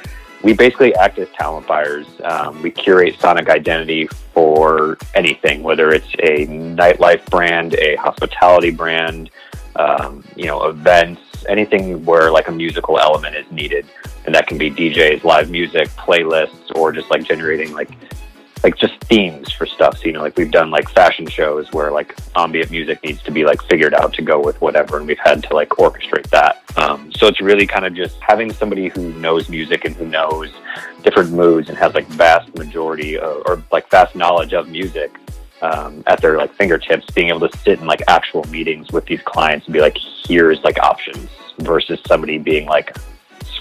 we 0.43 0.53
basically 0.53 0.95
act 0.97 1.18
as 1.18 1.28
talent 1.30 1.66
buyers. 1.66 2.07
Um, 2.24 2.62
we 2.62 2.70
curate 2.70 3.18
sonic 3.18 3.49
identity 3.49 4.07
for 4.32 4.99
anything, 5.14 5.62
whether 5.62 5.91
it's 5.91 6.12
a 6.20 6.47
nightlife 6.47 7.24
brand, 7.26 7.74
a 7.74 7.97
hospitality 7.97 8.70
brand, 8.70 9.30
um, 9.76 10.24
you 10.37 10.47
know, 10.47 10.64
events, 10.68 11.20
anything 11.49 12.05
where 12.05 12.30
like 12.30 12.49
a 12.49 12.53
musical 12.53 12.99
element 12.99 13.37
is 13.37 13.51
needed, 13.51 13.87
and 14.24 14.34
that 14.34 14.47
can 14.47 14.59
be 14.59 14.70
DJs, 14.70 15.24
live 15.24 15.51
music, 15.51 15.89
playlists, 15.91 16.74
or 16.74 16.93
just 16.93 17.11
like 17.11 17.24
generating 17.24 17.72
like 17.72 17.91
like 18.62 18.76
just 18.76 18.94
themes 19.04 19.52
for 19.52 19.66
stuff. 19.66 19.98
So, 19.98 20.07
you 20.07 20.12
know, 20.12 20.22
like 20.22 20.36
we've 20.36 20.50
done 20.50 20.70
like 20.70 20.88
fashion 20.88 21.26
shows 21.26 21.72
where 21.72 21.90
like 21.90 22.16
ambient 22.34 22.70
music 22.70 23.02
needs 23.04 23.22
to 23.24 23.30
be 23.30 23.44
like 23.44 23.62
figured 23.62 23.94
out 23.94 24.12
to 24.14 24.22
go 24.22 24.40
with 24.40 24.61
whatever, 24.61 24.98
and 24.98 25.07
we've 25.07 25.18
had 25.18 25.42
to 25.44 25.54
like 25.54 25.70
orchestrate 25.70 26.28
that. 26.30 26.62
Um, 26.76 27.12
so 27.12 27.26
it's 27.26 27.40
really 27.40 27.66
kind 27.66 27.84
of 27.84 27.94
just 27.94 28.16
having 28.20 28.52
somebody 28.52 28.88
who 28.88 29.12
knows 29.14 29.48
music 29.48 29.84
and 29.84 29.94
who 29.94 30.07
knows 30.07 30.50
different 31.02 31.30
moods 31.30 31.68
and 31.68 31.78
has 31.78 31.94
like 31.94 32.07
vast 32.09 32.54
majority 32.57 33.18
of, 33.18 33.42
or 33.46 33.62
like 33.72 33.88
vast 33.90 34.14
knowledge 34.16 34.52
of 34.52 34.68
music 34.68 35.14
um, 35.62 36.02
at 36.07 36.20
their 36.20 36.36
like 36.36 36.52
fingertips, 36.54 37.07
being 37.14 37.28
able 37.28 37.48
to 37.48 37.59
sit 37.59 37.80
in 37.80 37.86
like 37.86 38.02
actual 38.09 38.44
meetings 38.44 38.90
with 38.92 39.07
these 39.07 39.20
clients 39.22 39.66
and 39.66 39.72
be 39.72 39.80
like, 39.80 39.96
here's 40.26 40.62
like 40.64 40.78
options 40.82 41.30
versus 41.59 41.98
somebody 42.07 42.38
being 42.38 42.66
like 42.66 42.96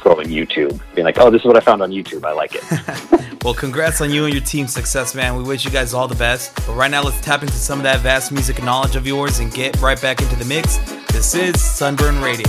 scrolling 0.06 0.28
YouTube, 0.28 0.80
being 0.94 1.06
like, 1.06 1.18
oh, 1.20 1.32
this 1.32 1.42
is 1.42 1.46
what 1.46 1.58
I 1.58 1.62
found 1.62 1.82
on 1.82 1.92
YouTube. 1.92 2.24
I 2.24 2.32
like 2.34 2.56
it. 2.56 3.22
Well, 3.46 3.54
congrats 3.54 4.02
on 4.02 4.10
you 4.10 4.26
and 4.26 4.34
your 4.34 4.42
team's 4.42 4.74
success, 4.74 5.14
man. 5.14 5.36
We 5.36 5.44
wish 5.44 5.66
you 5.66 5.70
guys 5.70 5.94
all 5.94 6.08
the 6.08 6.16
best. 6.16 6.56
But 6.66 6.74
right 6.74 6.90
now, 6.90 7.04
let's 7.04 7.22
tap 7.22 7.44
into 7.44 7.54
some 7.54 7.78
of 7.78 7.84
that 7.84 8.00
vast 8.00 8.32
music 8.32 8.64
knowledge 8.64 8.96
of 8.96 9.06
yours 9.06 9.38
and 9.38 9.54
get 9.54 9.80
right 9.80 10.02
back 10.02 10.20
into 10.20 10.36
the 10.36 10.46
mix. 10.46 10.78
This 11.14 11.36
is 11.36 11.62
Sunburn 11.62 12.20
Radio. 12.22 12.48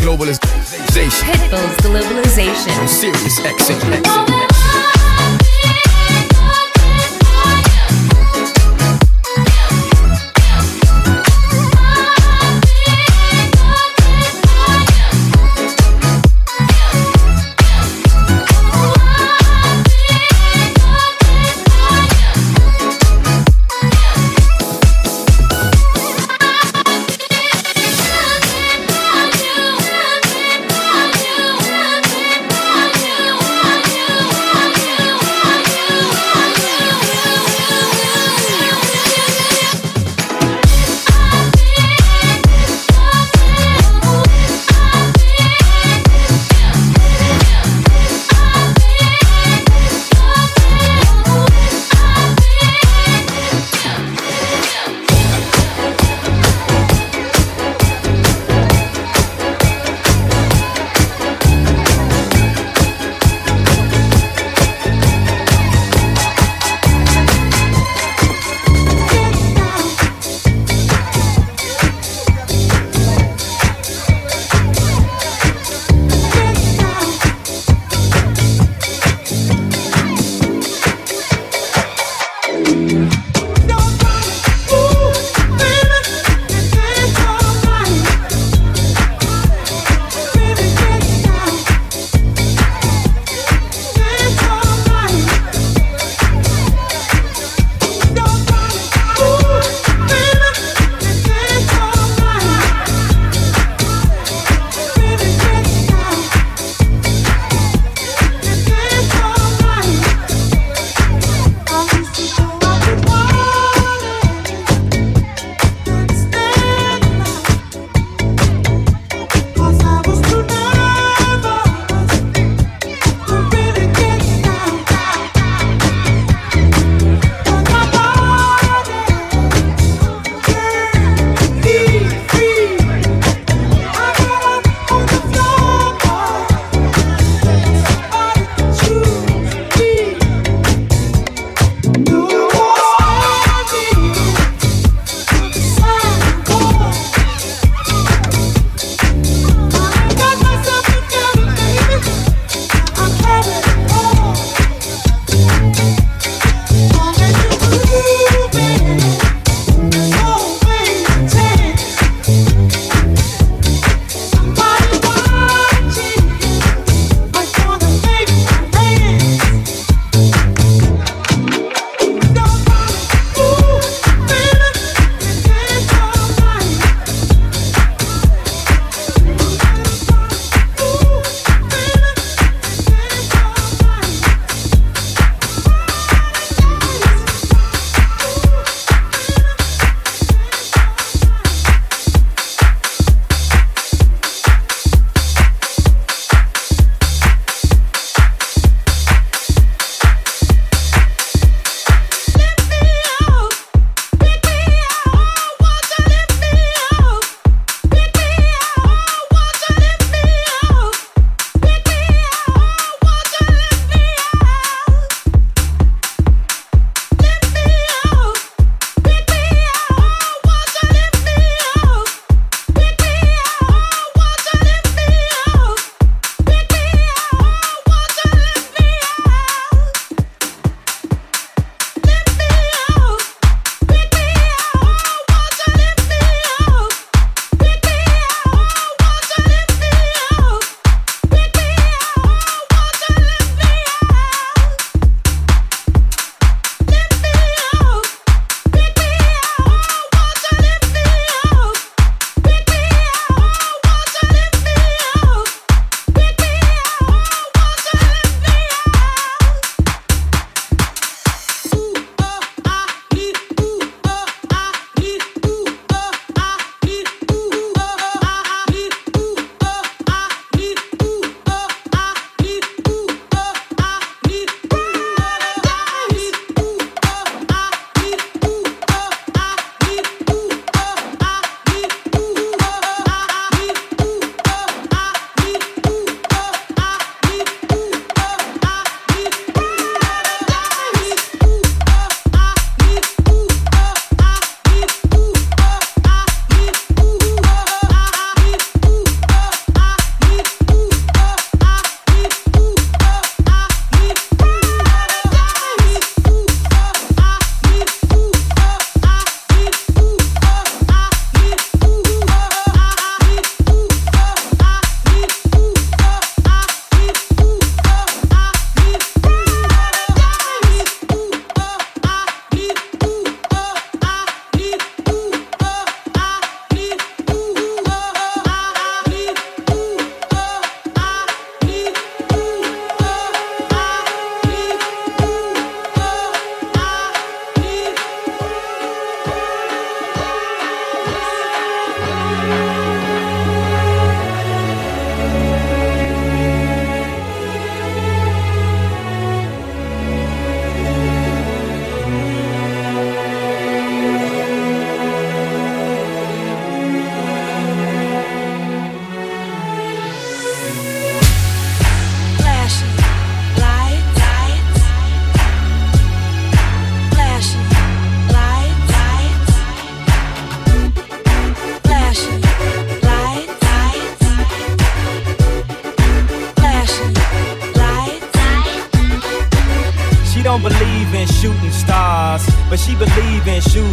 Globalization. 0.00 0.40
Pitbull's 1.30 1.76
globalization. 1.82 2.80
On 2.80 2.88
Sirius 2.88 3.38
XM. 3.40 4.57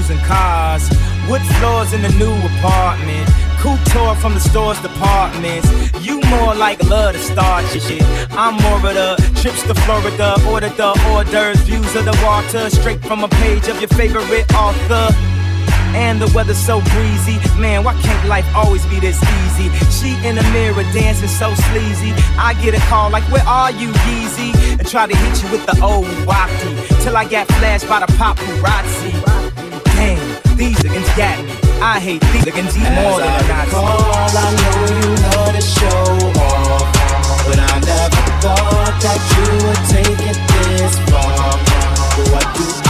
shoes 0.05 0.09
and 0.09 0.25
cars. 0.25 0.89
Wood 1.29 1.41
floors 1.59 1.93
in 1.93 2.01
the 2.01 2.09
new 2.09 2.33
apartment. 2.57 3.29
Couture 3.59 4.15
from 4.15 4.33
the 4.33 4.39
store's 4.39 4.79
departments. 4.81 5.67
You 6.05 6.21
more 6.29 6.53
like 6.53 6.83
love 6.83 7.13
to 7.13 7.19
start 7.19 7.65
shit. 7.65 8.03
I'm 8.31 8.55
more 8.61 8.77
of 8.77 8.95
the 8.95 9.15
trips 9.41 9.63
to 9.63 9.73
Florida, 9.73 10.35
order 10.47 10.69
the 10.69 10.91
orders, 11.11 11.59
views 11.61 11.95
of 11.95 12.05
the 12.05 12.17
water, 12.23 12.69
straight 12.69 13.01
from 13.01 13.23
a 13.23 13.27
page 13.27 13.67
of 13.67 13.79
your 13.79 13.89
favorite 13.89 14.53
author. 14.53 15.07
And 15.95 16.21
the 16.21 16.29
weather's 16.35 16.57
so 16.57 16.81
breezy. 16.81 17.37
Man, 17.57 17.83
why 17.85 17.93
can't 18.01 18.27
life 18.27 18.45
always 18.53 18.85
be 18.87 18.99
this 18.99 19.17
easy? 19.17 19.69
She 19.89 20.27
in 20.27 20.35
the 20.35 20.43
mirror 20.51 20.83
dancing 20.91 21.29
so 21.29 21.53
sleazy. 21.71 22.11
I 22.37 22.53
get 22.61 22.75
a 22.75 22.81
call 22.87 23.09
like, 23.09 23.23
Where 23.31 23.47
are 23.47 23.71
you, 23.71 23.89
Yeezy? 23.89 24.51
And 24.77 24.85
try 24.85 25.07
to 25.07 25.15
hit 25.15 25.41
you 25.41 25.51
with 25.51 25.65
the 25.65 25.81
old 25.81 26.05
wacky. 26.27 27.01
Till 27.01 27.15
I 27.15 27.23
got 27.23 27.47
flashed 27.47 27.87
by 27.87 28.01
the 28.01 28.07
paparazzi 28.07 29.44
pain. 30.05 30.57
These 30.57 30.77
niggas 30.83 31.09
got 31.17 31.37
me. 31.45 31.53
I 31.81 31.99
hate 31.99 32.21
these 32.33 32.45
niggas 32.45 32.75
more 32.97 33.17
than 33.19 33.29
I 33.29 33.43
got. 33.51 33.67
I 34.35 34.49
know 34.61 34.79
you 34.99 35.09
know 35.23 35.45
to 35.57 35.63
show 35.75 36.03
off, 36.45 36.85
but 37.47 37.59
I 37.59 37.73
never 37.89 38.23
thought 38.43 38.95
that 39.05 39.19
you 39.33 39.47
would 39.63 39.83
take 39.95 40.21
it 40.31 40.39
this 40.51 40.93
far. 41.09 41.57
What 42.31 42.47
do 42.55 42.84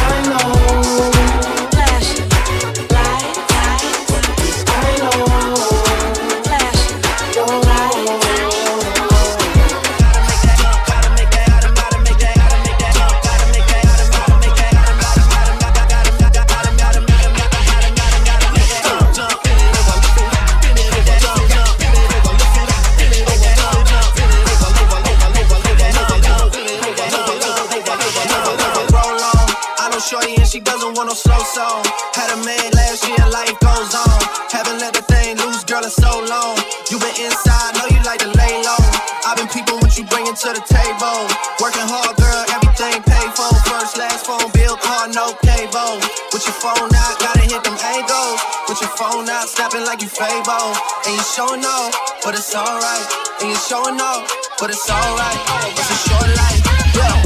looking 49.85 49.91
like 49.91 50.01
you 50.01 50.07
Fabo. 50.07 50.73
And 51.05 51.15
you 51.15 51.23
showing 51.23 51.63
off, 51.63 51.93
but 52.23 52.35
it's 52.35 52.55
alright. 52.55 53.07
And 53.41 53.49
you 53.49 53.55
showing 53.55 53.99
off, 54.01 54.31
but 54.59 54.69
it's 54.69 54.89
alright. 54.89 55.39
It's 55.77 55.89
a 55.89 56.09
short 56.09 56.29
life, 56.35 56.61
yeah. 56.95 57.21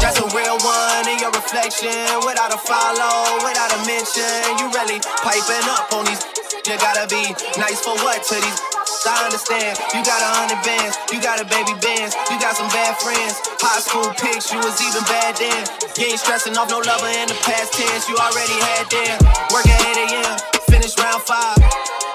That's 0.00 0.18
a 0.20 0.26
real 0.36 0.58
one 0.58 1.08
in 1.08 1.18
your 1.18 1.30
reflection. 1.30 1.90
Without 2.26 2.52
a 2.52 2.58
follow, 2.58 3.44
without 3.44 3.72
a 3.72 3.86
mention. 3.86 4.58
You 4.58 4.70
really 4.74 5.00
piping 5.22 5.68
up 5.70 5.92
on 5.92 6.04
these. 6.06 6.24
You 6.66 6.76
gotta 6.78 7.06
be 7.06 7.22
nice 7.58 7.80
for 7.80 7.94
what 8.02 8.24
to 8.24 8.34
these 8.34 8.85
I 9.06 9.24
understand. 9.24 9.78
You 9.94 10.02
got 10.02 10.18
a 10.18 10.30
hundred 10.34 10.60
bands, 10.66 10.98
you 11.14 11.22
got 11.22 11.38
a 11.38 11.46
baby 11.46 11.78
bands, 11.78 12.18
you 12.26 12.36
got 12.42 12.58
some 12.58 12.66
bad 12.74 12.98
friends. 12.98 13.38
High 13.62 13.78
school 13.78 14.10
pics, 14.18 14.50
you 14.50 14.58
was 14.58 14.74
even 14.82 15.02
bad 15.06 15.38
then. 15.38 15.62
You 15.94 16.10
ain't 16.10 16.20
stressing 16.20 16.58
off 16.58 16.68
no 16.68 16.82
lover 16.82 17.10
in 17.14 17.30
the 17.30 17.38
past 17.46 17.72
tense, 17.78 18.10
you 18.10 18.18
already 18.18 18.58
had 18.58 18.90
them. 18.90 19.14
Work 19.54 19.66
at 19.70 19.80
8 19.94 20.10
a.m., 20.10 20.34
finish 20.66 20.98
round 20.98 21.22
five. 21.22 21.58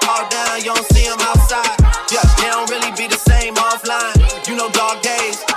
All 0.08 0.28
down, 0.28 0.60
you 0.60 0.76
don't 0.76 0.88
see 0.92 1.08
them 1.08 1.20
outside. 1.20 1.80
Yeah, 2.12 2.24
they 2.36 2.52
don't 2.52 2.68
really 2.68 2.92
be 2.92 3.08
the 3.08 3.18
same 3.18 3.54
offline. 3.56 4.18
You 4.46 4.56
know, 4.56 4.68
dog 4.70 5.00
days. 5.00 5.51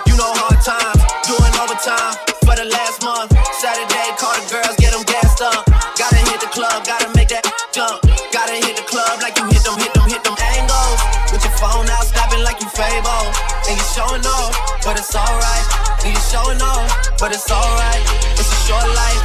And 13.68 13.76
you 13.76 13.84
showing 13.91 14.24
off, 14.24 14.56
but 14.86 14.96
it's 14.98 15.16
alright. 15.16 15.66
And 16.06 16.16
you 16.16 16.22
showing 16.32 16.62
off, 16.62 16.88
but 17.20 17.36
it's 17.36 17.52
alright. 17.52 18.00
It's 18.39 18.48
a 18.48 18.60
short 18.64 18.88
life. 18.88 19.20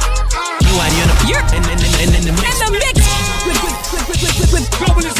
You 0.59 0.75
are 0.75 0.91
in 1.55 1.63
the, 1.63 1.87
in, 2.03 2.25
mix. 2.35 2.59
With, 2.67 3.63
with, 3.63 3.79
with, 4.09 4.19
with, 4.19 4.51
with, 4.51 4.51
with 4.51 5.11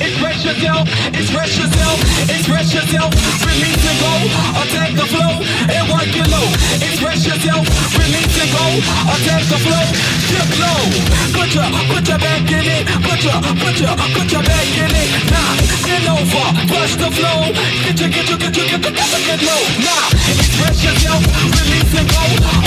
express 0.00 0.44
yourself, 0.44 0.88
express 1.14 1.50
yourself, 1.58 1.96
express 2.28 2.74
yourself. 2.74 3.10
Release 3.44 3.82
and 3.82 3.98
go, 3.98 4.14
attack 4.62 4.92
the 4.94 5.06
flow, 5.08 5.32
and 5.68 5.84
work 5.90 6.10
it 6.10 6.28
low. 6.30 6.48
Express 6.84 7.26
yourself, 7.26 7.64
release 7.98 8.36
and 8.38 8.50
go, 8.52 8.66
attack 9.14 9.42
the 9.50 9.58
flow, 9.58 9.84
dip 10.30 10.50
low. 10.62 10.80
Put 11.34 11.50
your, 11.54 11.68
put 11.90 12.04
your 12.08 12.18
back 12.18 12.46
in 12.50 12.66
it, 12.66 12.84
put 13.02 13.20
your, 13.24 13.38
put 13.62 13.76
your, 13.80 13.94
put 14.14 14.28
your 14.30 14.44
back 14.44 14.68
in 14.78 14.92
it. 14.92 15.08
Nah, 15.32 15.54
get 15.86 16.04
over, 16.06 16.46
Bust 16.68 16.98
the 16.98 17.10
flow. 17.10 17.50
Get 17.84 17.98
your, 18.00 18.10
get 18.10 18.28
your, 18.28 18.38
get 18.38 18.54
your, 18.56 18.66
get 18.68 18.82
your, 18.84 18.92
get 18.92 19.10
your, 19.10 19.22
get 19.26 19.40
low. 19.42 19.62
Nah, 19.82 20.06
express 20.34 20.84
yourself, 20.84 21.22
release 21.56 21.94
and 21.98 22.08
go. 22.10 22.57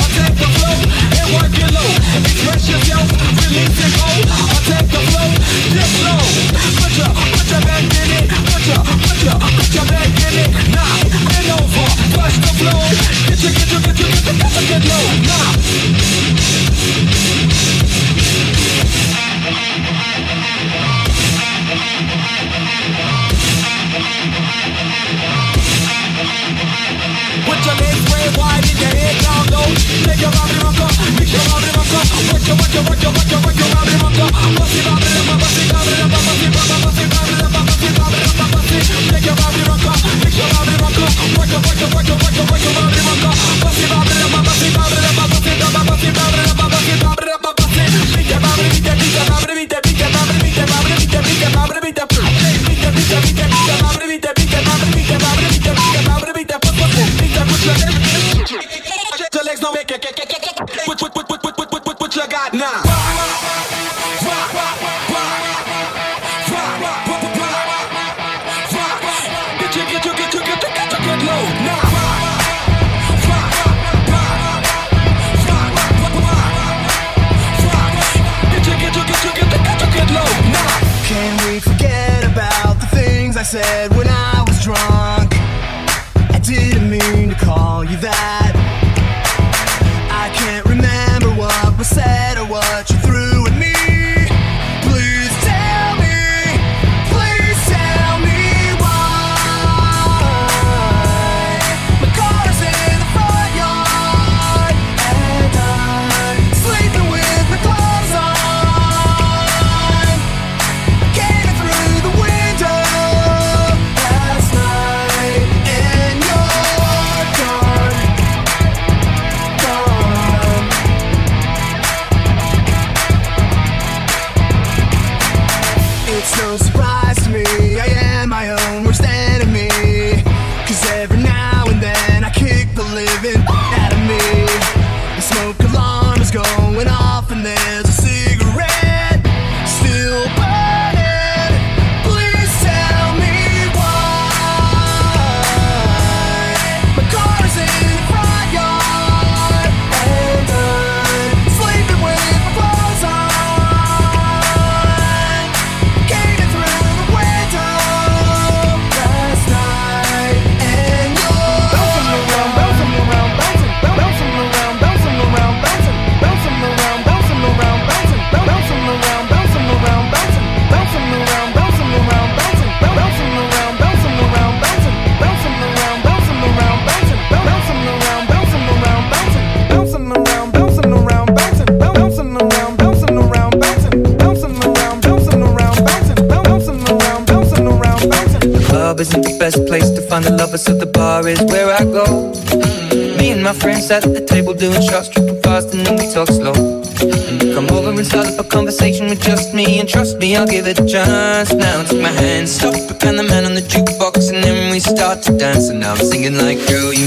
I'll 200.42 200.48
give 200.48 200.66
it 200.66 200.80
a 200.80 200.86
chance. 200.88 201.54
Now 201.54 201.84
take 201.84 202.02
my 202.02 202.10
hand, 202.10 202.50
stop 202.50 202.74
and 203.06 203.20
the 203.20 203.24
man 203.24 203.46
on 203.46 203.54
the 203.54 203.62
jukebox, 203.62 204.34
and 204.34 204.44
then 204.44 204.72
we 204.72 204.80
start 204.80 205.22
to 205.24 205.38
dance. 205.38 205.70
And 205.70 205.82
now 205.82 205.92
I'm 205.94 205.98
singing 205.98 206.34
like, 206.34 206.58
girl, 206.68 206.92
you 206.92 207.01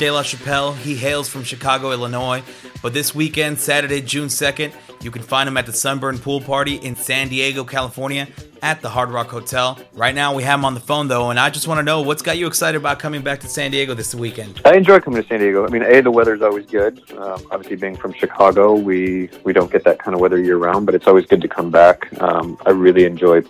Dela 0.00 0.24
Chapelle. 0.24 0.72
He 0.72 0.96
hails 0.96 1.28
from 1.28 1.44
Chicago, 1.44 1.92
Illinois. 1.92 2.42
But 2.80 2.94
this 2.94 3.14
weekend, 3.14 3.60
Saturday, 3.60 4.00
June 4.00 4.28
2nd, 4.28 4.72
you 5.02 5.10
can 5.10 5.20
find 5.20 5.46
him 5.46 5.58
at 5.58 5.66
the 5.66 5.74
Sunburn 5.74 6.18
Pool 6.18 6.40
Party 6.40 6.76
in 6.76 6.96
San 6.96 7.28
Diego, 7.28 7.64
California, 7.64 8.26
at 8.62 8.80
the 8.80 8.88
Hard 8.88 9.10
Rock 9.10 9.28
Hotel. 9.28 9.78
Right 9.92 10.14
now, 10.14 10.34
we 10.34 10.42
have 10.42 10.58
him 10.58 10.64
on 10.64 10.72
the 10.72 10.80
phone, 10.80 11.08
though, 11.08 11.28
and 11.28 11.38
I 11.38 11.50
just 11.50 11.68
want 11.68 11.80
to 11.80 11.82
know 11.82 12.00
what's 12.00 12.22
got 12.22 12.38
you 12.38 12.46
excited 12.46 12.78
about 12.78 12.98
coming 12.98 13.20
back 13.20 13.40
to 13.40 13.46
San 13.46 13.72
Diego 13.72 13.92
this 13.92 14.14
weekend? 14.14 14.62
I 14.64 14.74
enjoy 14.74 15.00
coming 15.00 15.20
to 15.20 15.28
San 15.28 15.40
Diego. 15.40 15.66
I 15.66 15.68
mean, 15.68 15.82
a 15.82 16.00
the 16.00 16.10
weather's 16.10 16.40
always 16.40 16.64
good. 16.64 16.98
Um, 17.18 17.46
obviously, 17.50 17.76
being 17.76 17.94
from 17.94 18.14
Chicago, 18.14 18.74
we 18.74 19.28
we 19.44 19.52
don't 19.52 19.70
get 19.70 19.84
that 19.84 19.98
kind 19.98 20.14
of 20.14 20.22
weather 20.22 20.38
year 20.38 20.56
round, 20.56 20.86
but 20.86 20.94
it's 20.94 21.06
always 21.06 21.26
good 21.26 21.42
to 21.42 21.48
come 21.48 21.70
back. 21.70 22.10
Um, 22.22 22.56
I 22.64 22.70
really 22.70 23.04
enjoy 23.04 23.42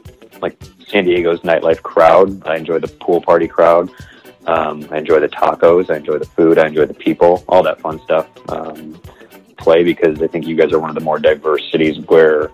like 0.43 0.61
San 0.89 1.05
Diego's 1.05 1.43
nightlife 1.43 1.83
crowd. 1.83 2.45
I 2.45 2.57
enjoy 2.57 2.81
the 2.81 2.89
pool 2.89 3.21
party 3.21 3.47
crowd. 3.47 3.89
Um, 4.47 4.87
I 4.91 4.99
enjoy 4.99 5.21
the 5.21 5.29
tacos. 5.29 5.91
I 5.91 5.97
enjoy 5.97 6.19
the 6.19 6.27
food. 6.27 6.59
I 6.59 6.67
enjoy 6.67 6.87
the 6.87 6.95
people. 6.95 7.45
All 7.49 7.63
that 7.63 7.81
fun 7.81 8.01
stuff. 8.01 8.29
Um, 8.51 9.01
play 9.57 9.85
because 9.85 10.23
I 10.23 10.27
think 10.27 10.47
you 10.47 10.57
guys 10.57 10.73
are 10.73 10.79
one 10.79 10.91
of 10.91 10.95
the 10.95 11.03
more 11.03 11.19
diverse 11.19 11.71
cities 11.71 11.99
where 12.07 12.51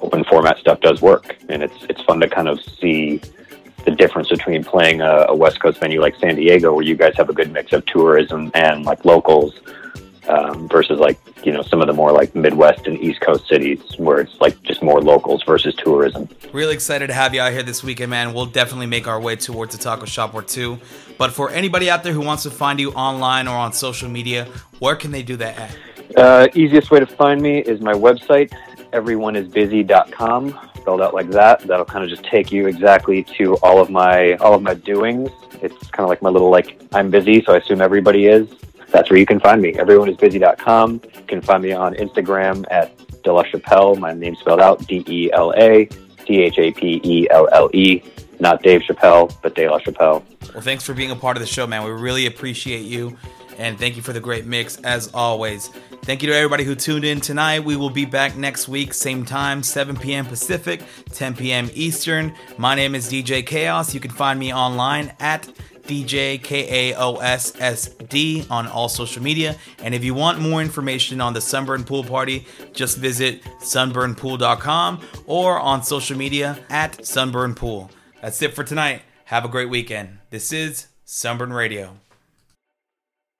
open 0.00 0.24
format 0.24 0.58
stuff 0.58 0.80
does 0.80 1.02
work, 1.02 1.36
and 1.48 1.62
it's 1.62 1.84
it's 1.88 2.02
fun 2.02 2.20
to 2.20 2.28
kind 2.28 2.48
of 2.48 2.60
see 2.62 3.20
the 3.84 3.90
difference 3.90 4.28
between 4.28 4.64
playing 4.64 5.00
a, 5.00 5.26
a 5.28 5.34
West 5.34 5.60
Coast 5.60 5.78
venue 5.78 6.00
like 6.00 6.16
San 6.16 6.36
Diego, 6.36 6.74
where 6.74 6.84
you 6.84 6.96
guys 6.96 7.14
have 7.16 7.28
a 7.28 7.32
good 7.32 7.52
mix 7.52 7.72
of 7.72 7.84
tourism 7.86 8.50
and 8.54 8.84
like 8.84 9.04
locals, 9.04 9.54
um, 10.28 10.68
versus 10.68 10.98
like 10.98 11.18
you 11.44 11.52
know 11.52 11.62
some 11.62 11.80
of 11.80 11.86
the 11.86 11.92
more 11.92 12.12
like 12.12 12.34
Midwest 12.34 12.86
and 12.86 12.98
East 12.98 13.20
Coast 13.20 13.48
cities 13.48 13.80
where 13.96 14.20
it's 14.20 14.40
like 14.40 14.62
just 14.62 14.82
more 14.82 15.00
locals 15.00 15.42
versus 15.42 15.74
tourism. 15.74 16.28
Really 16.52 16.74
excited 16.74 17.08
to 17.08 17.14
have 17.14 17.34
you 17.34 17.40
out 17.40 17.52
here 17.52 17.62
this 17.62 17.82
weekend, 17.82 18.10
man. 18.10 18.34
We'll 18.34 18.46
definitely 18.46 18.86
make 18.86 19.06
our 19.06 19.20
way 19.20 19.36
towards 19.36 19.76
the 19.76 19.82
taco 19.82 20.06
shop 20.06 20.34
or 20.34 20.42
two. 20.42 20.78
But 21.16 21.32
for 21.32 21.50
anybody 21.50 21.90
out 21.90 22.04
there 22.04 22.12
who 22.12 22.20
wants 22.20 22.44
to 22.44 22.50
find 22.50 22.78
you 22.78 22.92
online 22.92 23.48
or 23.48 23.56
on 23.56 23.72
social 23.72 24.08
media, 24.08 24.46
where 24.78 24.96
can 24.96 25.10
they 25.10 25.22
do 25.22 25.36
that 25.36 25.58
at? 25.58 25.76
Uh, 26.16 26.48
easiest 26.54 26.90
way 26.90 27.00
to 27.00 27.06
find 27.06 27.40
me 27.40 27.58
is 27.58 27.80
my 27.80 27.92
website, 27.92 28.52
everyoneisbusy.com, 28.92 30.58
spelled 30.76 31.02
out 31.02 31.12
like 31.12 31.28
that. 31.30 31.60
That'll 31.60 31.84
kind 31.84 32.04
of 32.04 32.10
just 32.10 32.24
take 32.24 32.50
you 32.50 32.66
exactly 32.66 33.24
to 33.36 33.56
all 33.58 33.80
of 33.80 33.90
my 33.90 34.34
all 34.34 34.54
of 34.54 34.62
my 34.62 34.74
doings. 34.74 35.30
It's 35.60 35.90
kind 35.90 36.04
of 36.04 36.08
like 36.08 36.22
my 36.22 36.30
little 36.30 36.50
like 36.50 36.80
I'm 36.92 37.10
busy, 37.10 37.42
so 37.44 37.54
I 37.54 37.58
assume 37.58 37.80
everybody 37.80 38.26
is. 38.26 38.48
That's 38.90 39.10
where 39.10 39.18
you 39.18 39.26
can 39.26 39.40
find 39.40 39.60
me. 39.60 39.72
Everyoneisbusy.com. 39.74 41.00
You 41.04 41.22
can 41.26 41.42
find 41.42 41.62
me 41.62 41.72
on 41.72 41.94
Instagram 41.94 42.64
at 42.70 42.92
Dela 43.22 43.44
Chapelle. 43.46 43.96
My 43.96 44.12
name's 44.14 44.38
spelled 44.38 44.60
out 44.60 44.86
D 44.86 45.04
E 45.06 45.30
L 45.32 45.52
A 45.56 45.88
C 46.26 46.38
H 46.42 46.58
A 46.58 46.72
P 46.72 47.00
E 47.04 47.28
L 47.30 47.48
L 47.52 47.70
E. 47.74 48.02
Not 48.40 48.62
Dave 48.62 48.82
Chappelle, 48.82 49.34
but 49.42 49.54
Dela 49.54 49.80
Chapelle. 49.80 50.24
Well, 50.54 50.62
thanks 50.62 50.84
for 50.84 50.94
being 50.94 51.10
a 51.10 51.16
part 51.16 51.36
of 51.36 51.40
the 51.40 51.46
show, 51.46 51.66
man. 51.66 51.84
We 51.84 51.90
really 51.90 52.26
appreciate 52.26 52.84
you. 52.84 53.16
And 53.58 53.76
thank 53.76 53.96
you 53.96 54.02
for 54.02 54.12
the 54.12 54.20
great 54.20 54.46
mix 54.46 54.76
as 54.82 55.12
always. 55.12 55.68
Thank 56.02 56.22
you 56.22 56.28
to 56.28 56.34
everybody 56.34 56.62
who 56.62 56.76
tuned 56.76 57.04
in 57.04 57.20
tonight. 57.20 57.64
We 57.64 57.74
will 57.74 57.90
be 57.90 58.04
back 58.04 58.36
next 58.36 58.68
week, 58.68 58.94
same 58.94 59.24
time, 59.24 59.64
7 59.64 59.96
p.m. 59.96 60.24
Pacific, 60.24 60.82
10 61.12 61.34
p.m. 61.34 61.68
Eastern. 61.74 62.32
My 62.56 62.76
name 62.76 62.94
is 62.94 63.10
DJ 63.10 63.44
Kaos. 63.44 63.92
You 63.92 64.00
can 64.00 64.12
find 64.12 64.38
me 64.38 64.54
online 64.54 65.12
at 65.18 65.48
DJ 65.88 66.40
K 66.42 66.92
A 66.92 66.96
O 66.96 67.16
S 67.16 67.54
S 67.58 67.88
D 68.08 68.44
on 68.50 68.68
all 68.68 68.88
social 68.88 69.22
media. 69.22 69.56
And 69.82 69.94
if 69.94 70.04
you 70.04 70.14
want 70.14 70.38
more 70.38 70.62
information 70.62 71.20
on 71.20 71.32
the 71.32 71.40
Sunburn 71.40 71.82
Pool 71.82 72.04
Party, 72.04 72.46
just 72.72 72.98
visit 72.98 73.42
sunburnpool.com 73.60 75.00
or 75.26 75.58
on 75.58 75.82
social 75.82 76.16
media 76.16 76.58
at 76.70 77.04
Sunburn 77.04 77.54
Pool. 77.54 77.90
That's 78.22 78.40
it 78.42 78.54
for 78.54 78.62
tonight. 78.62 79.02
Have 79.24 79.44
a 79.44 79.48
great 79.48 79.70
weekend. 79.70 80.18
This 80.30 80.52
is 80.52 80.88
Sunburn 81.04 81.52
Radio. 81.52 81.96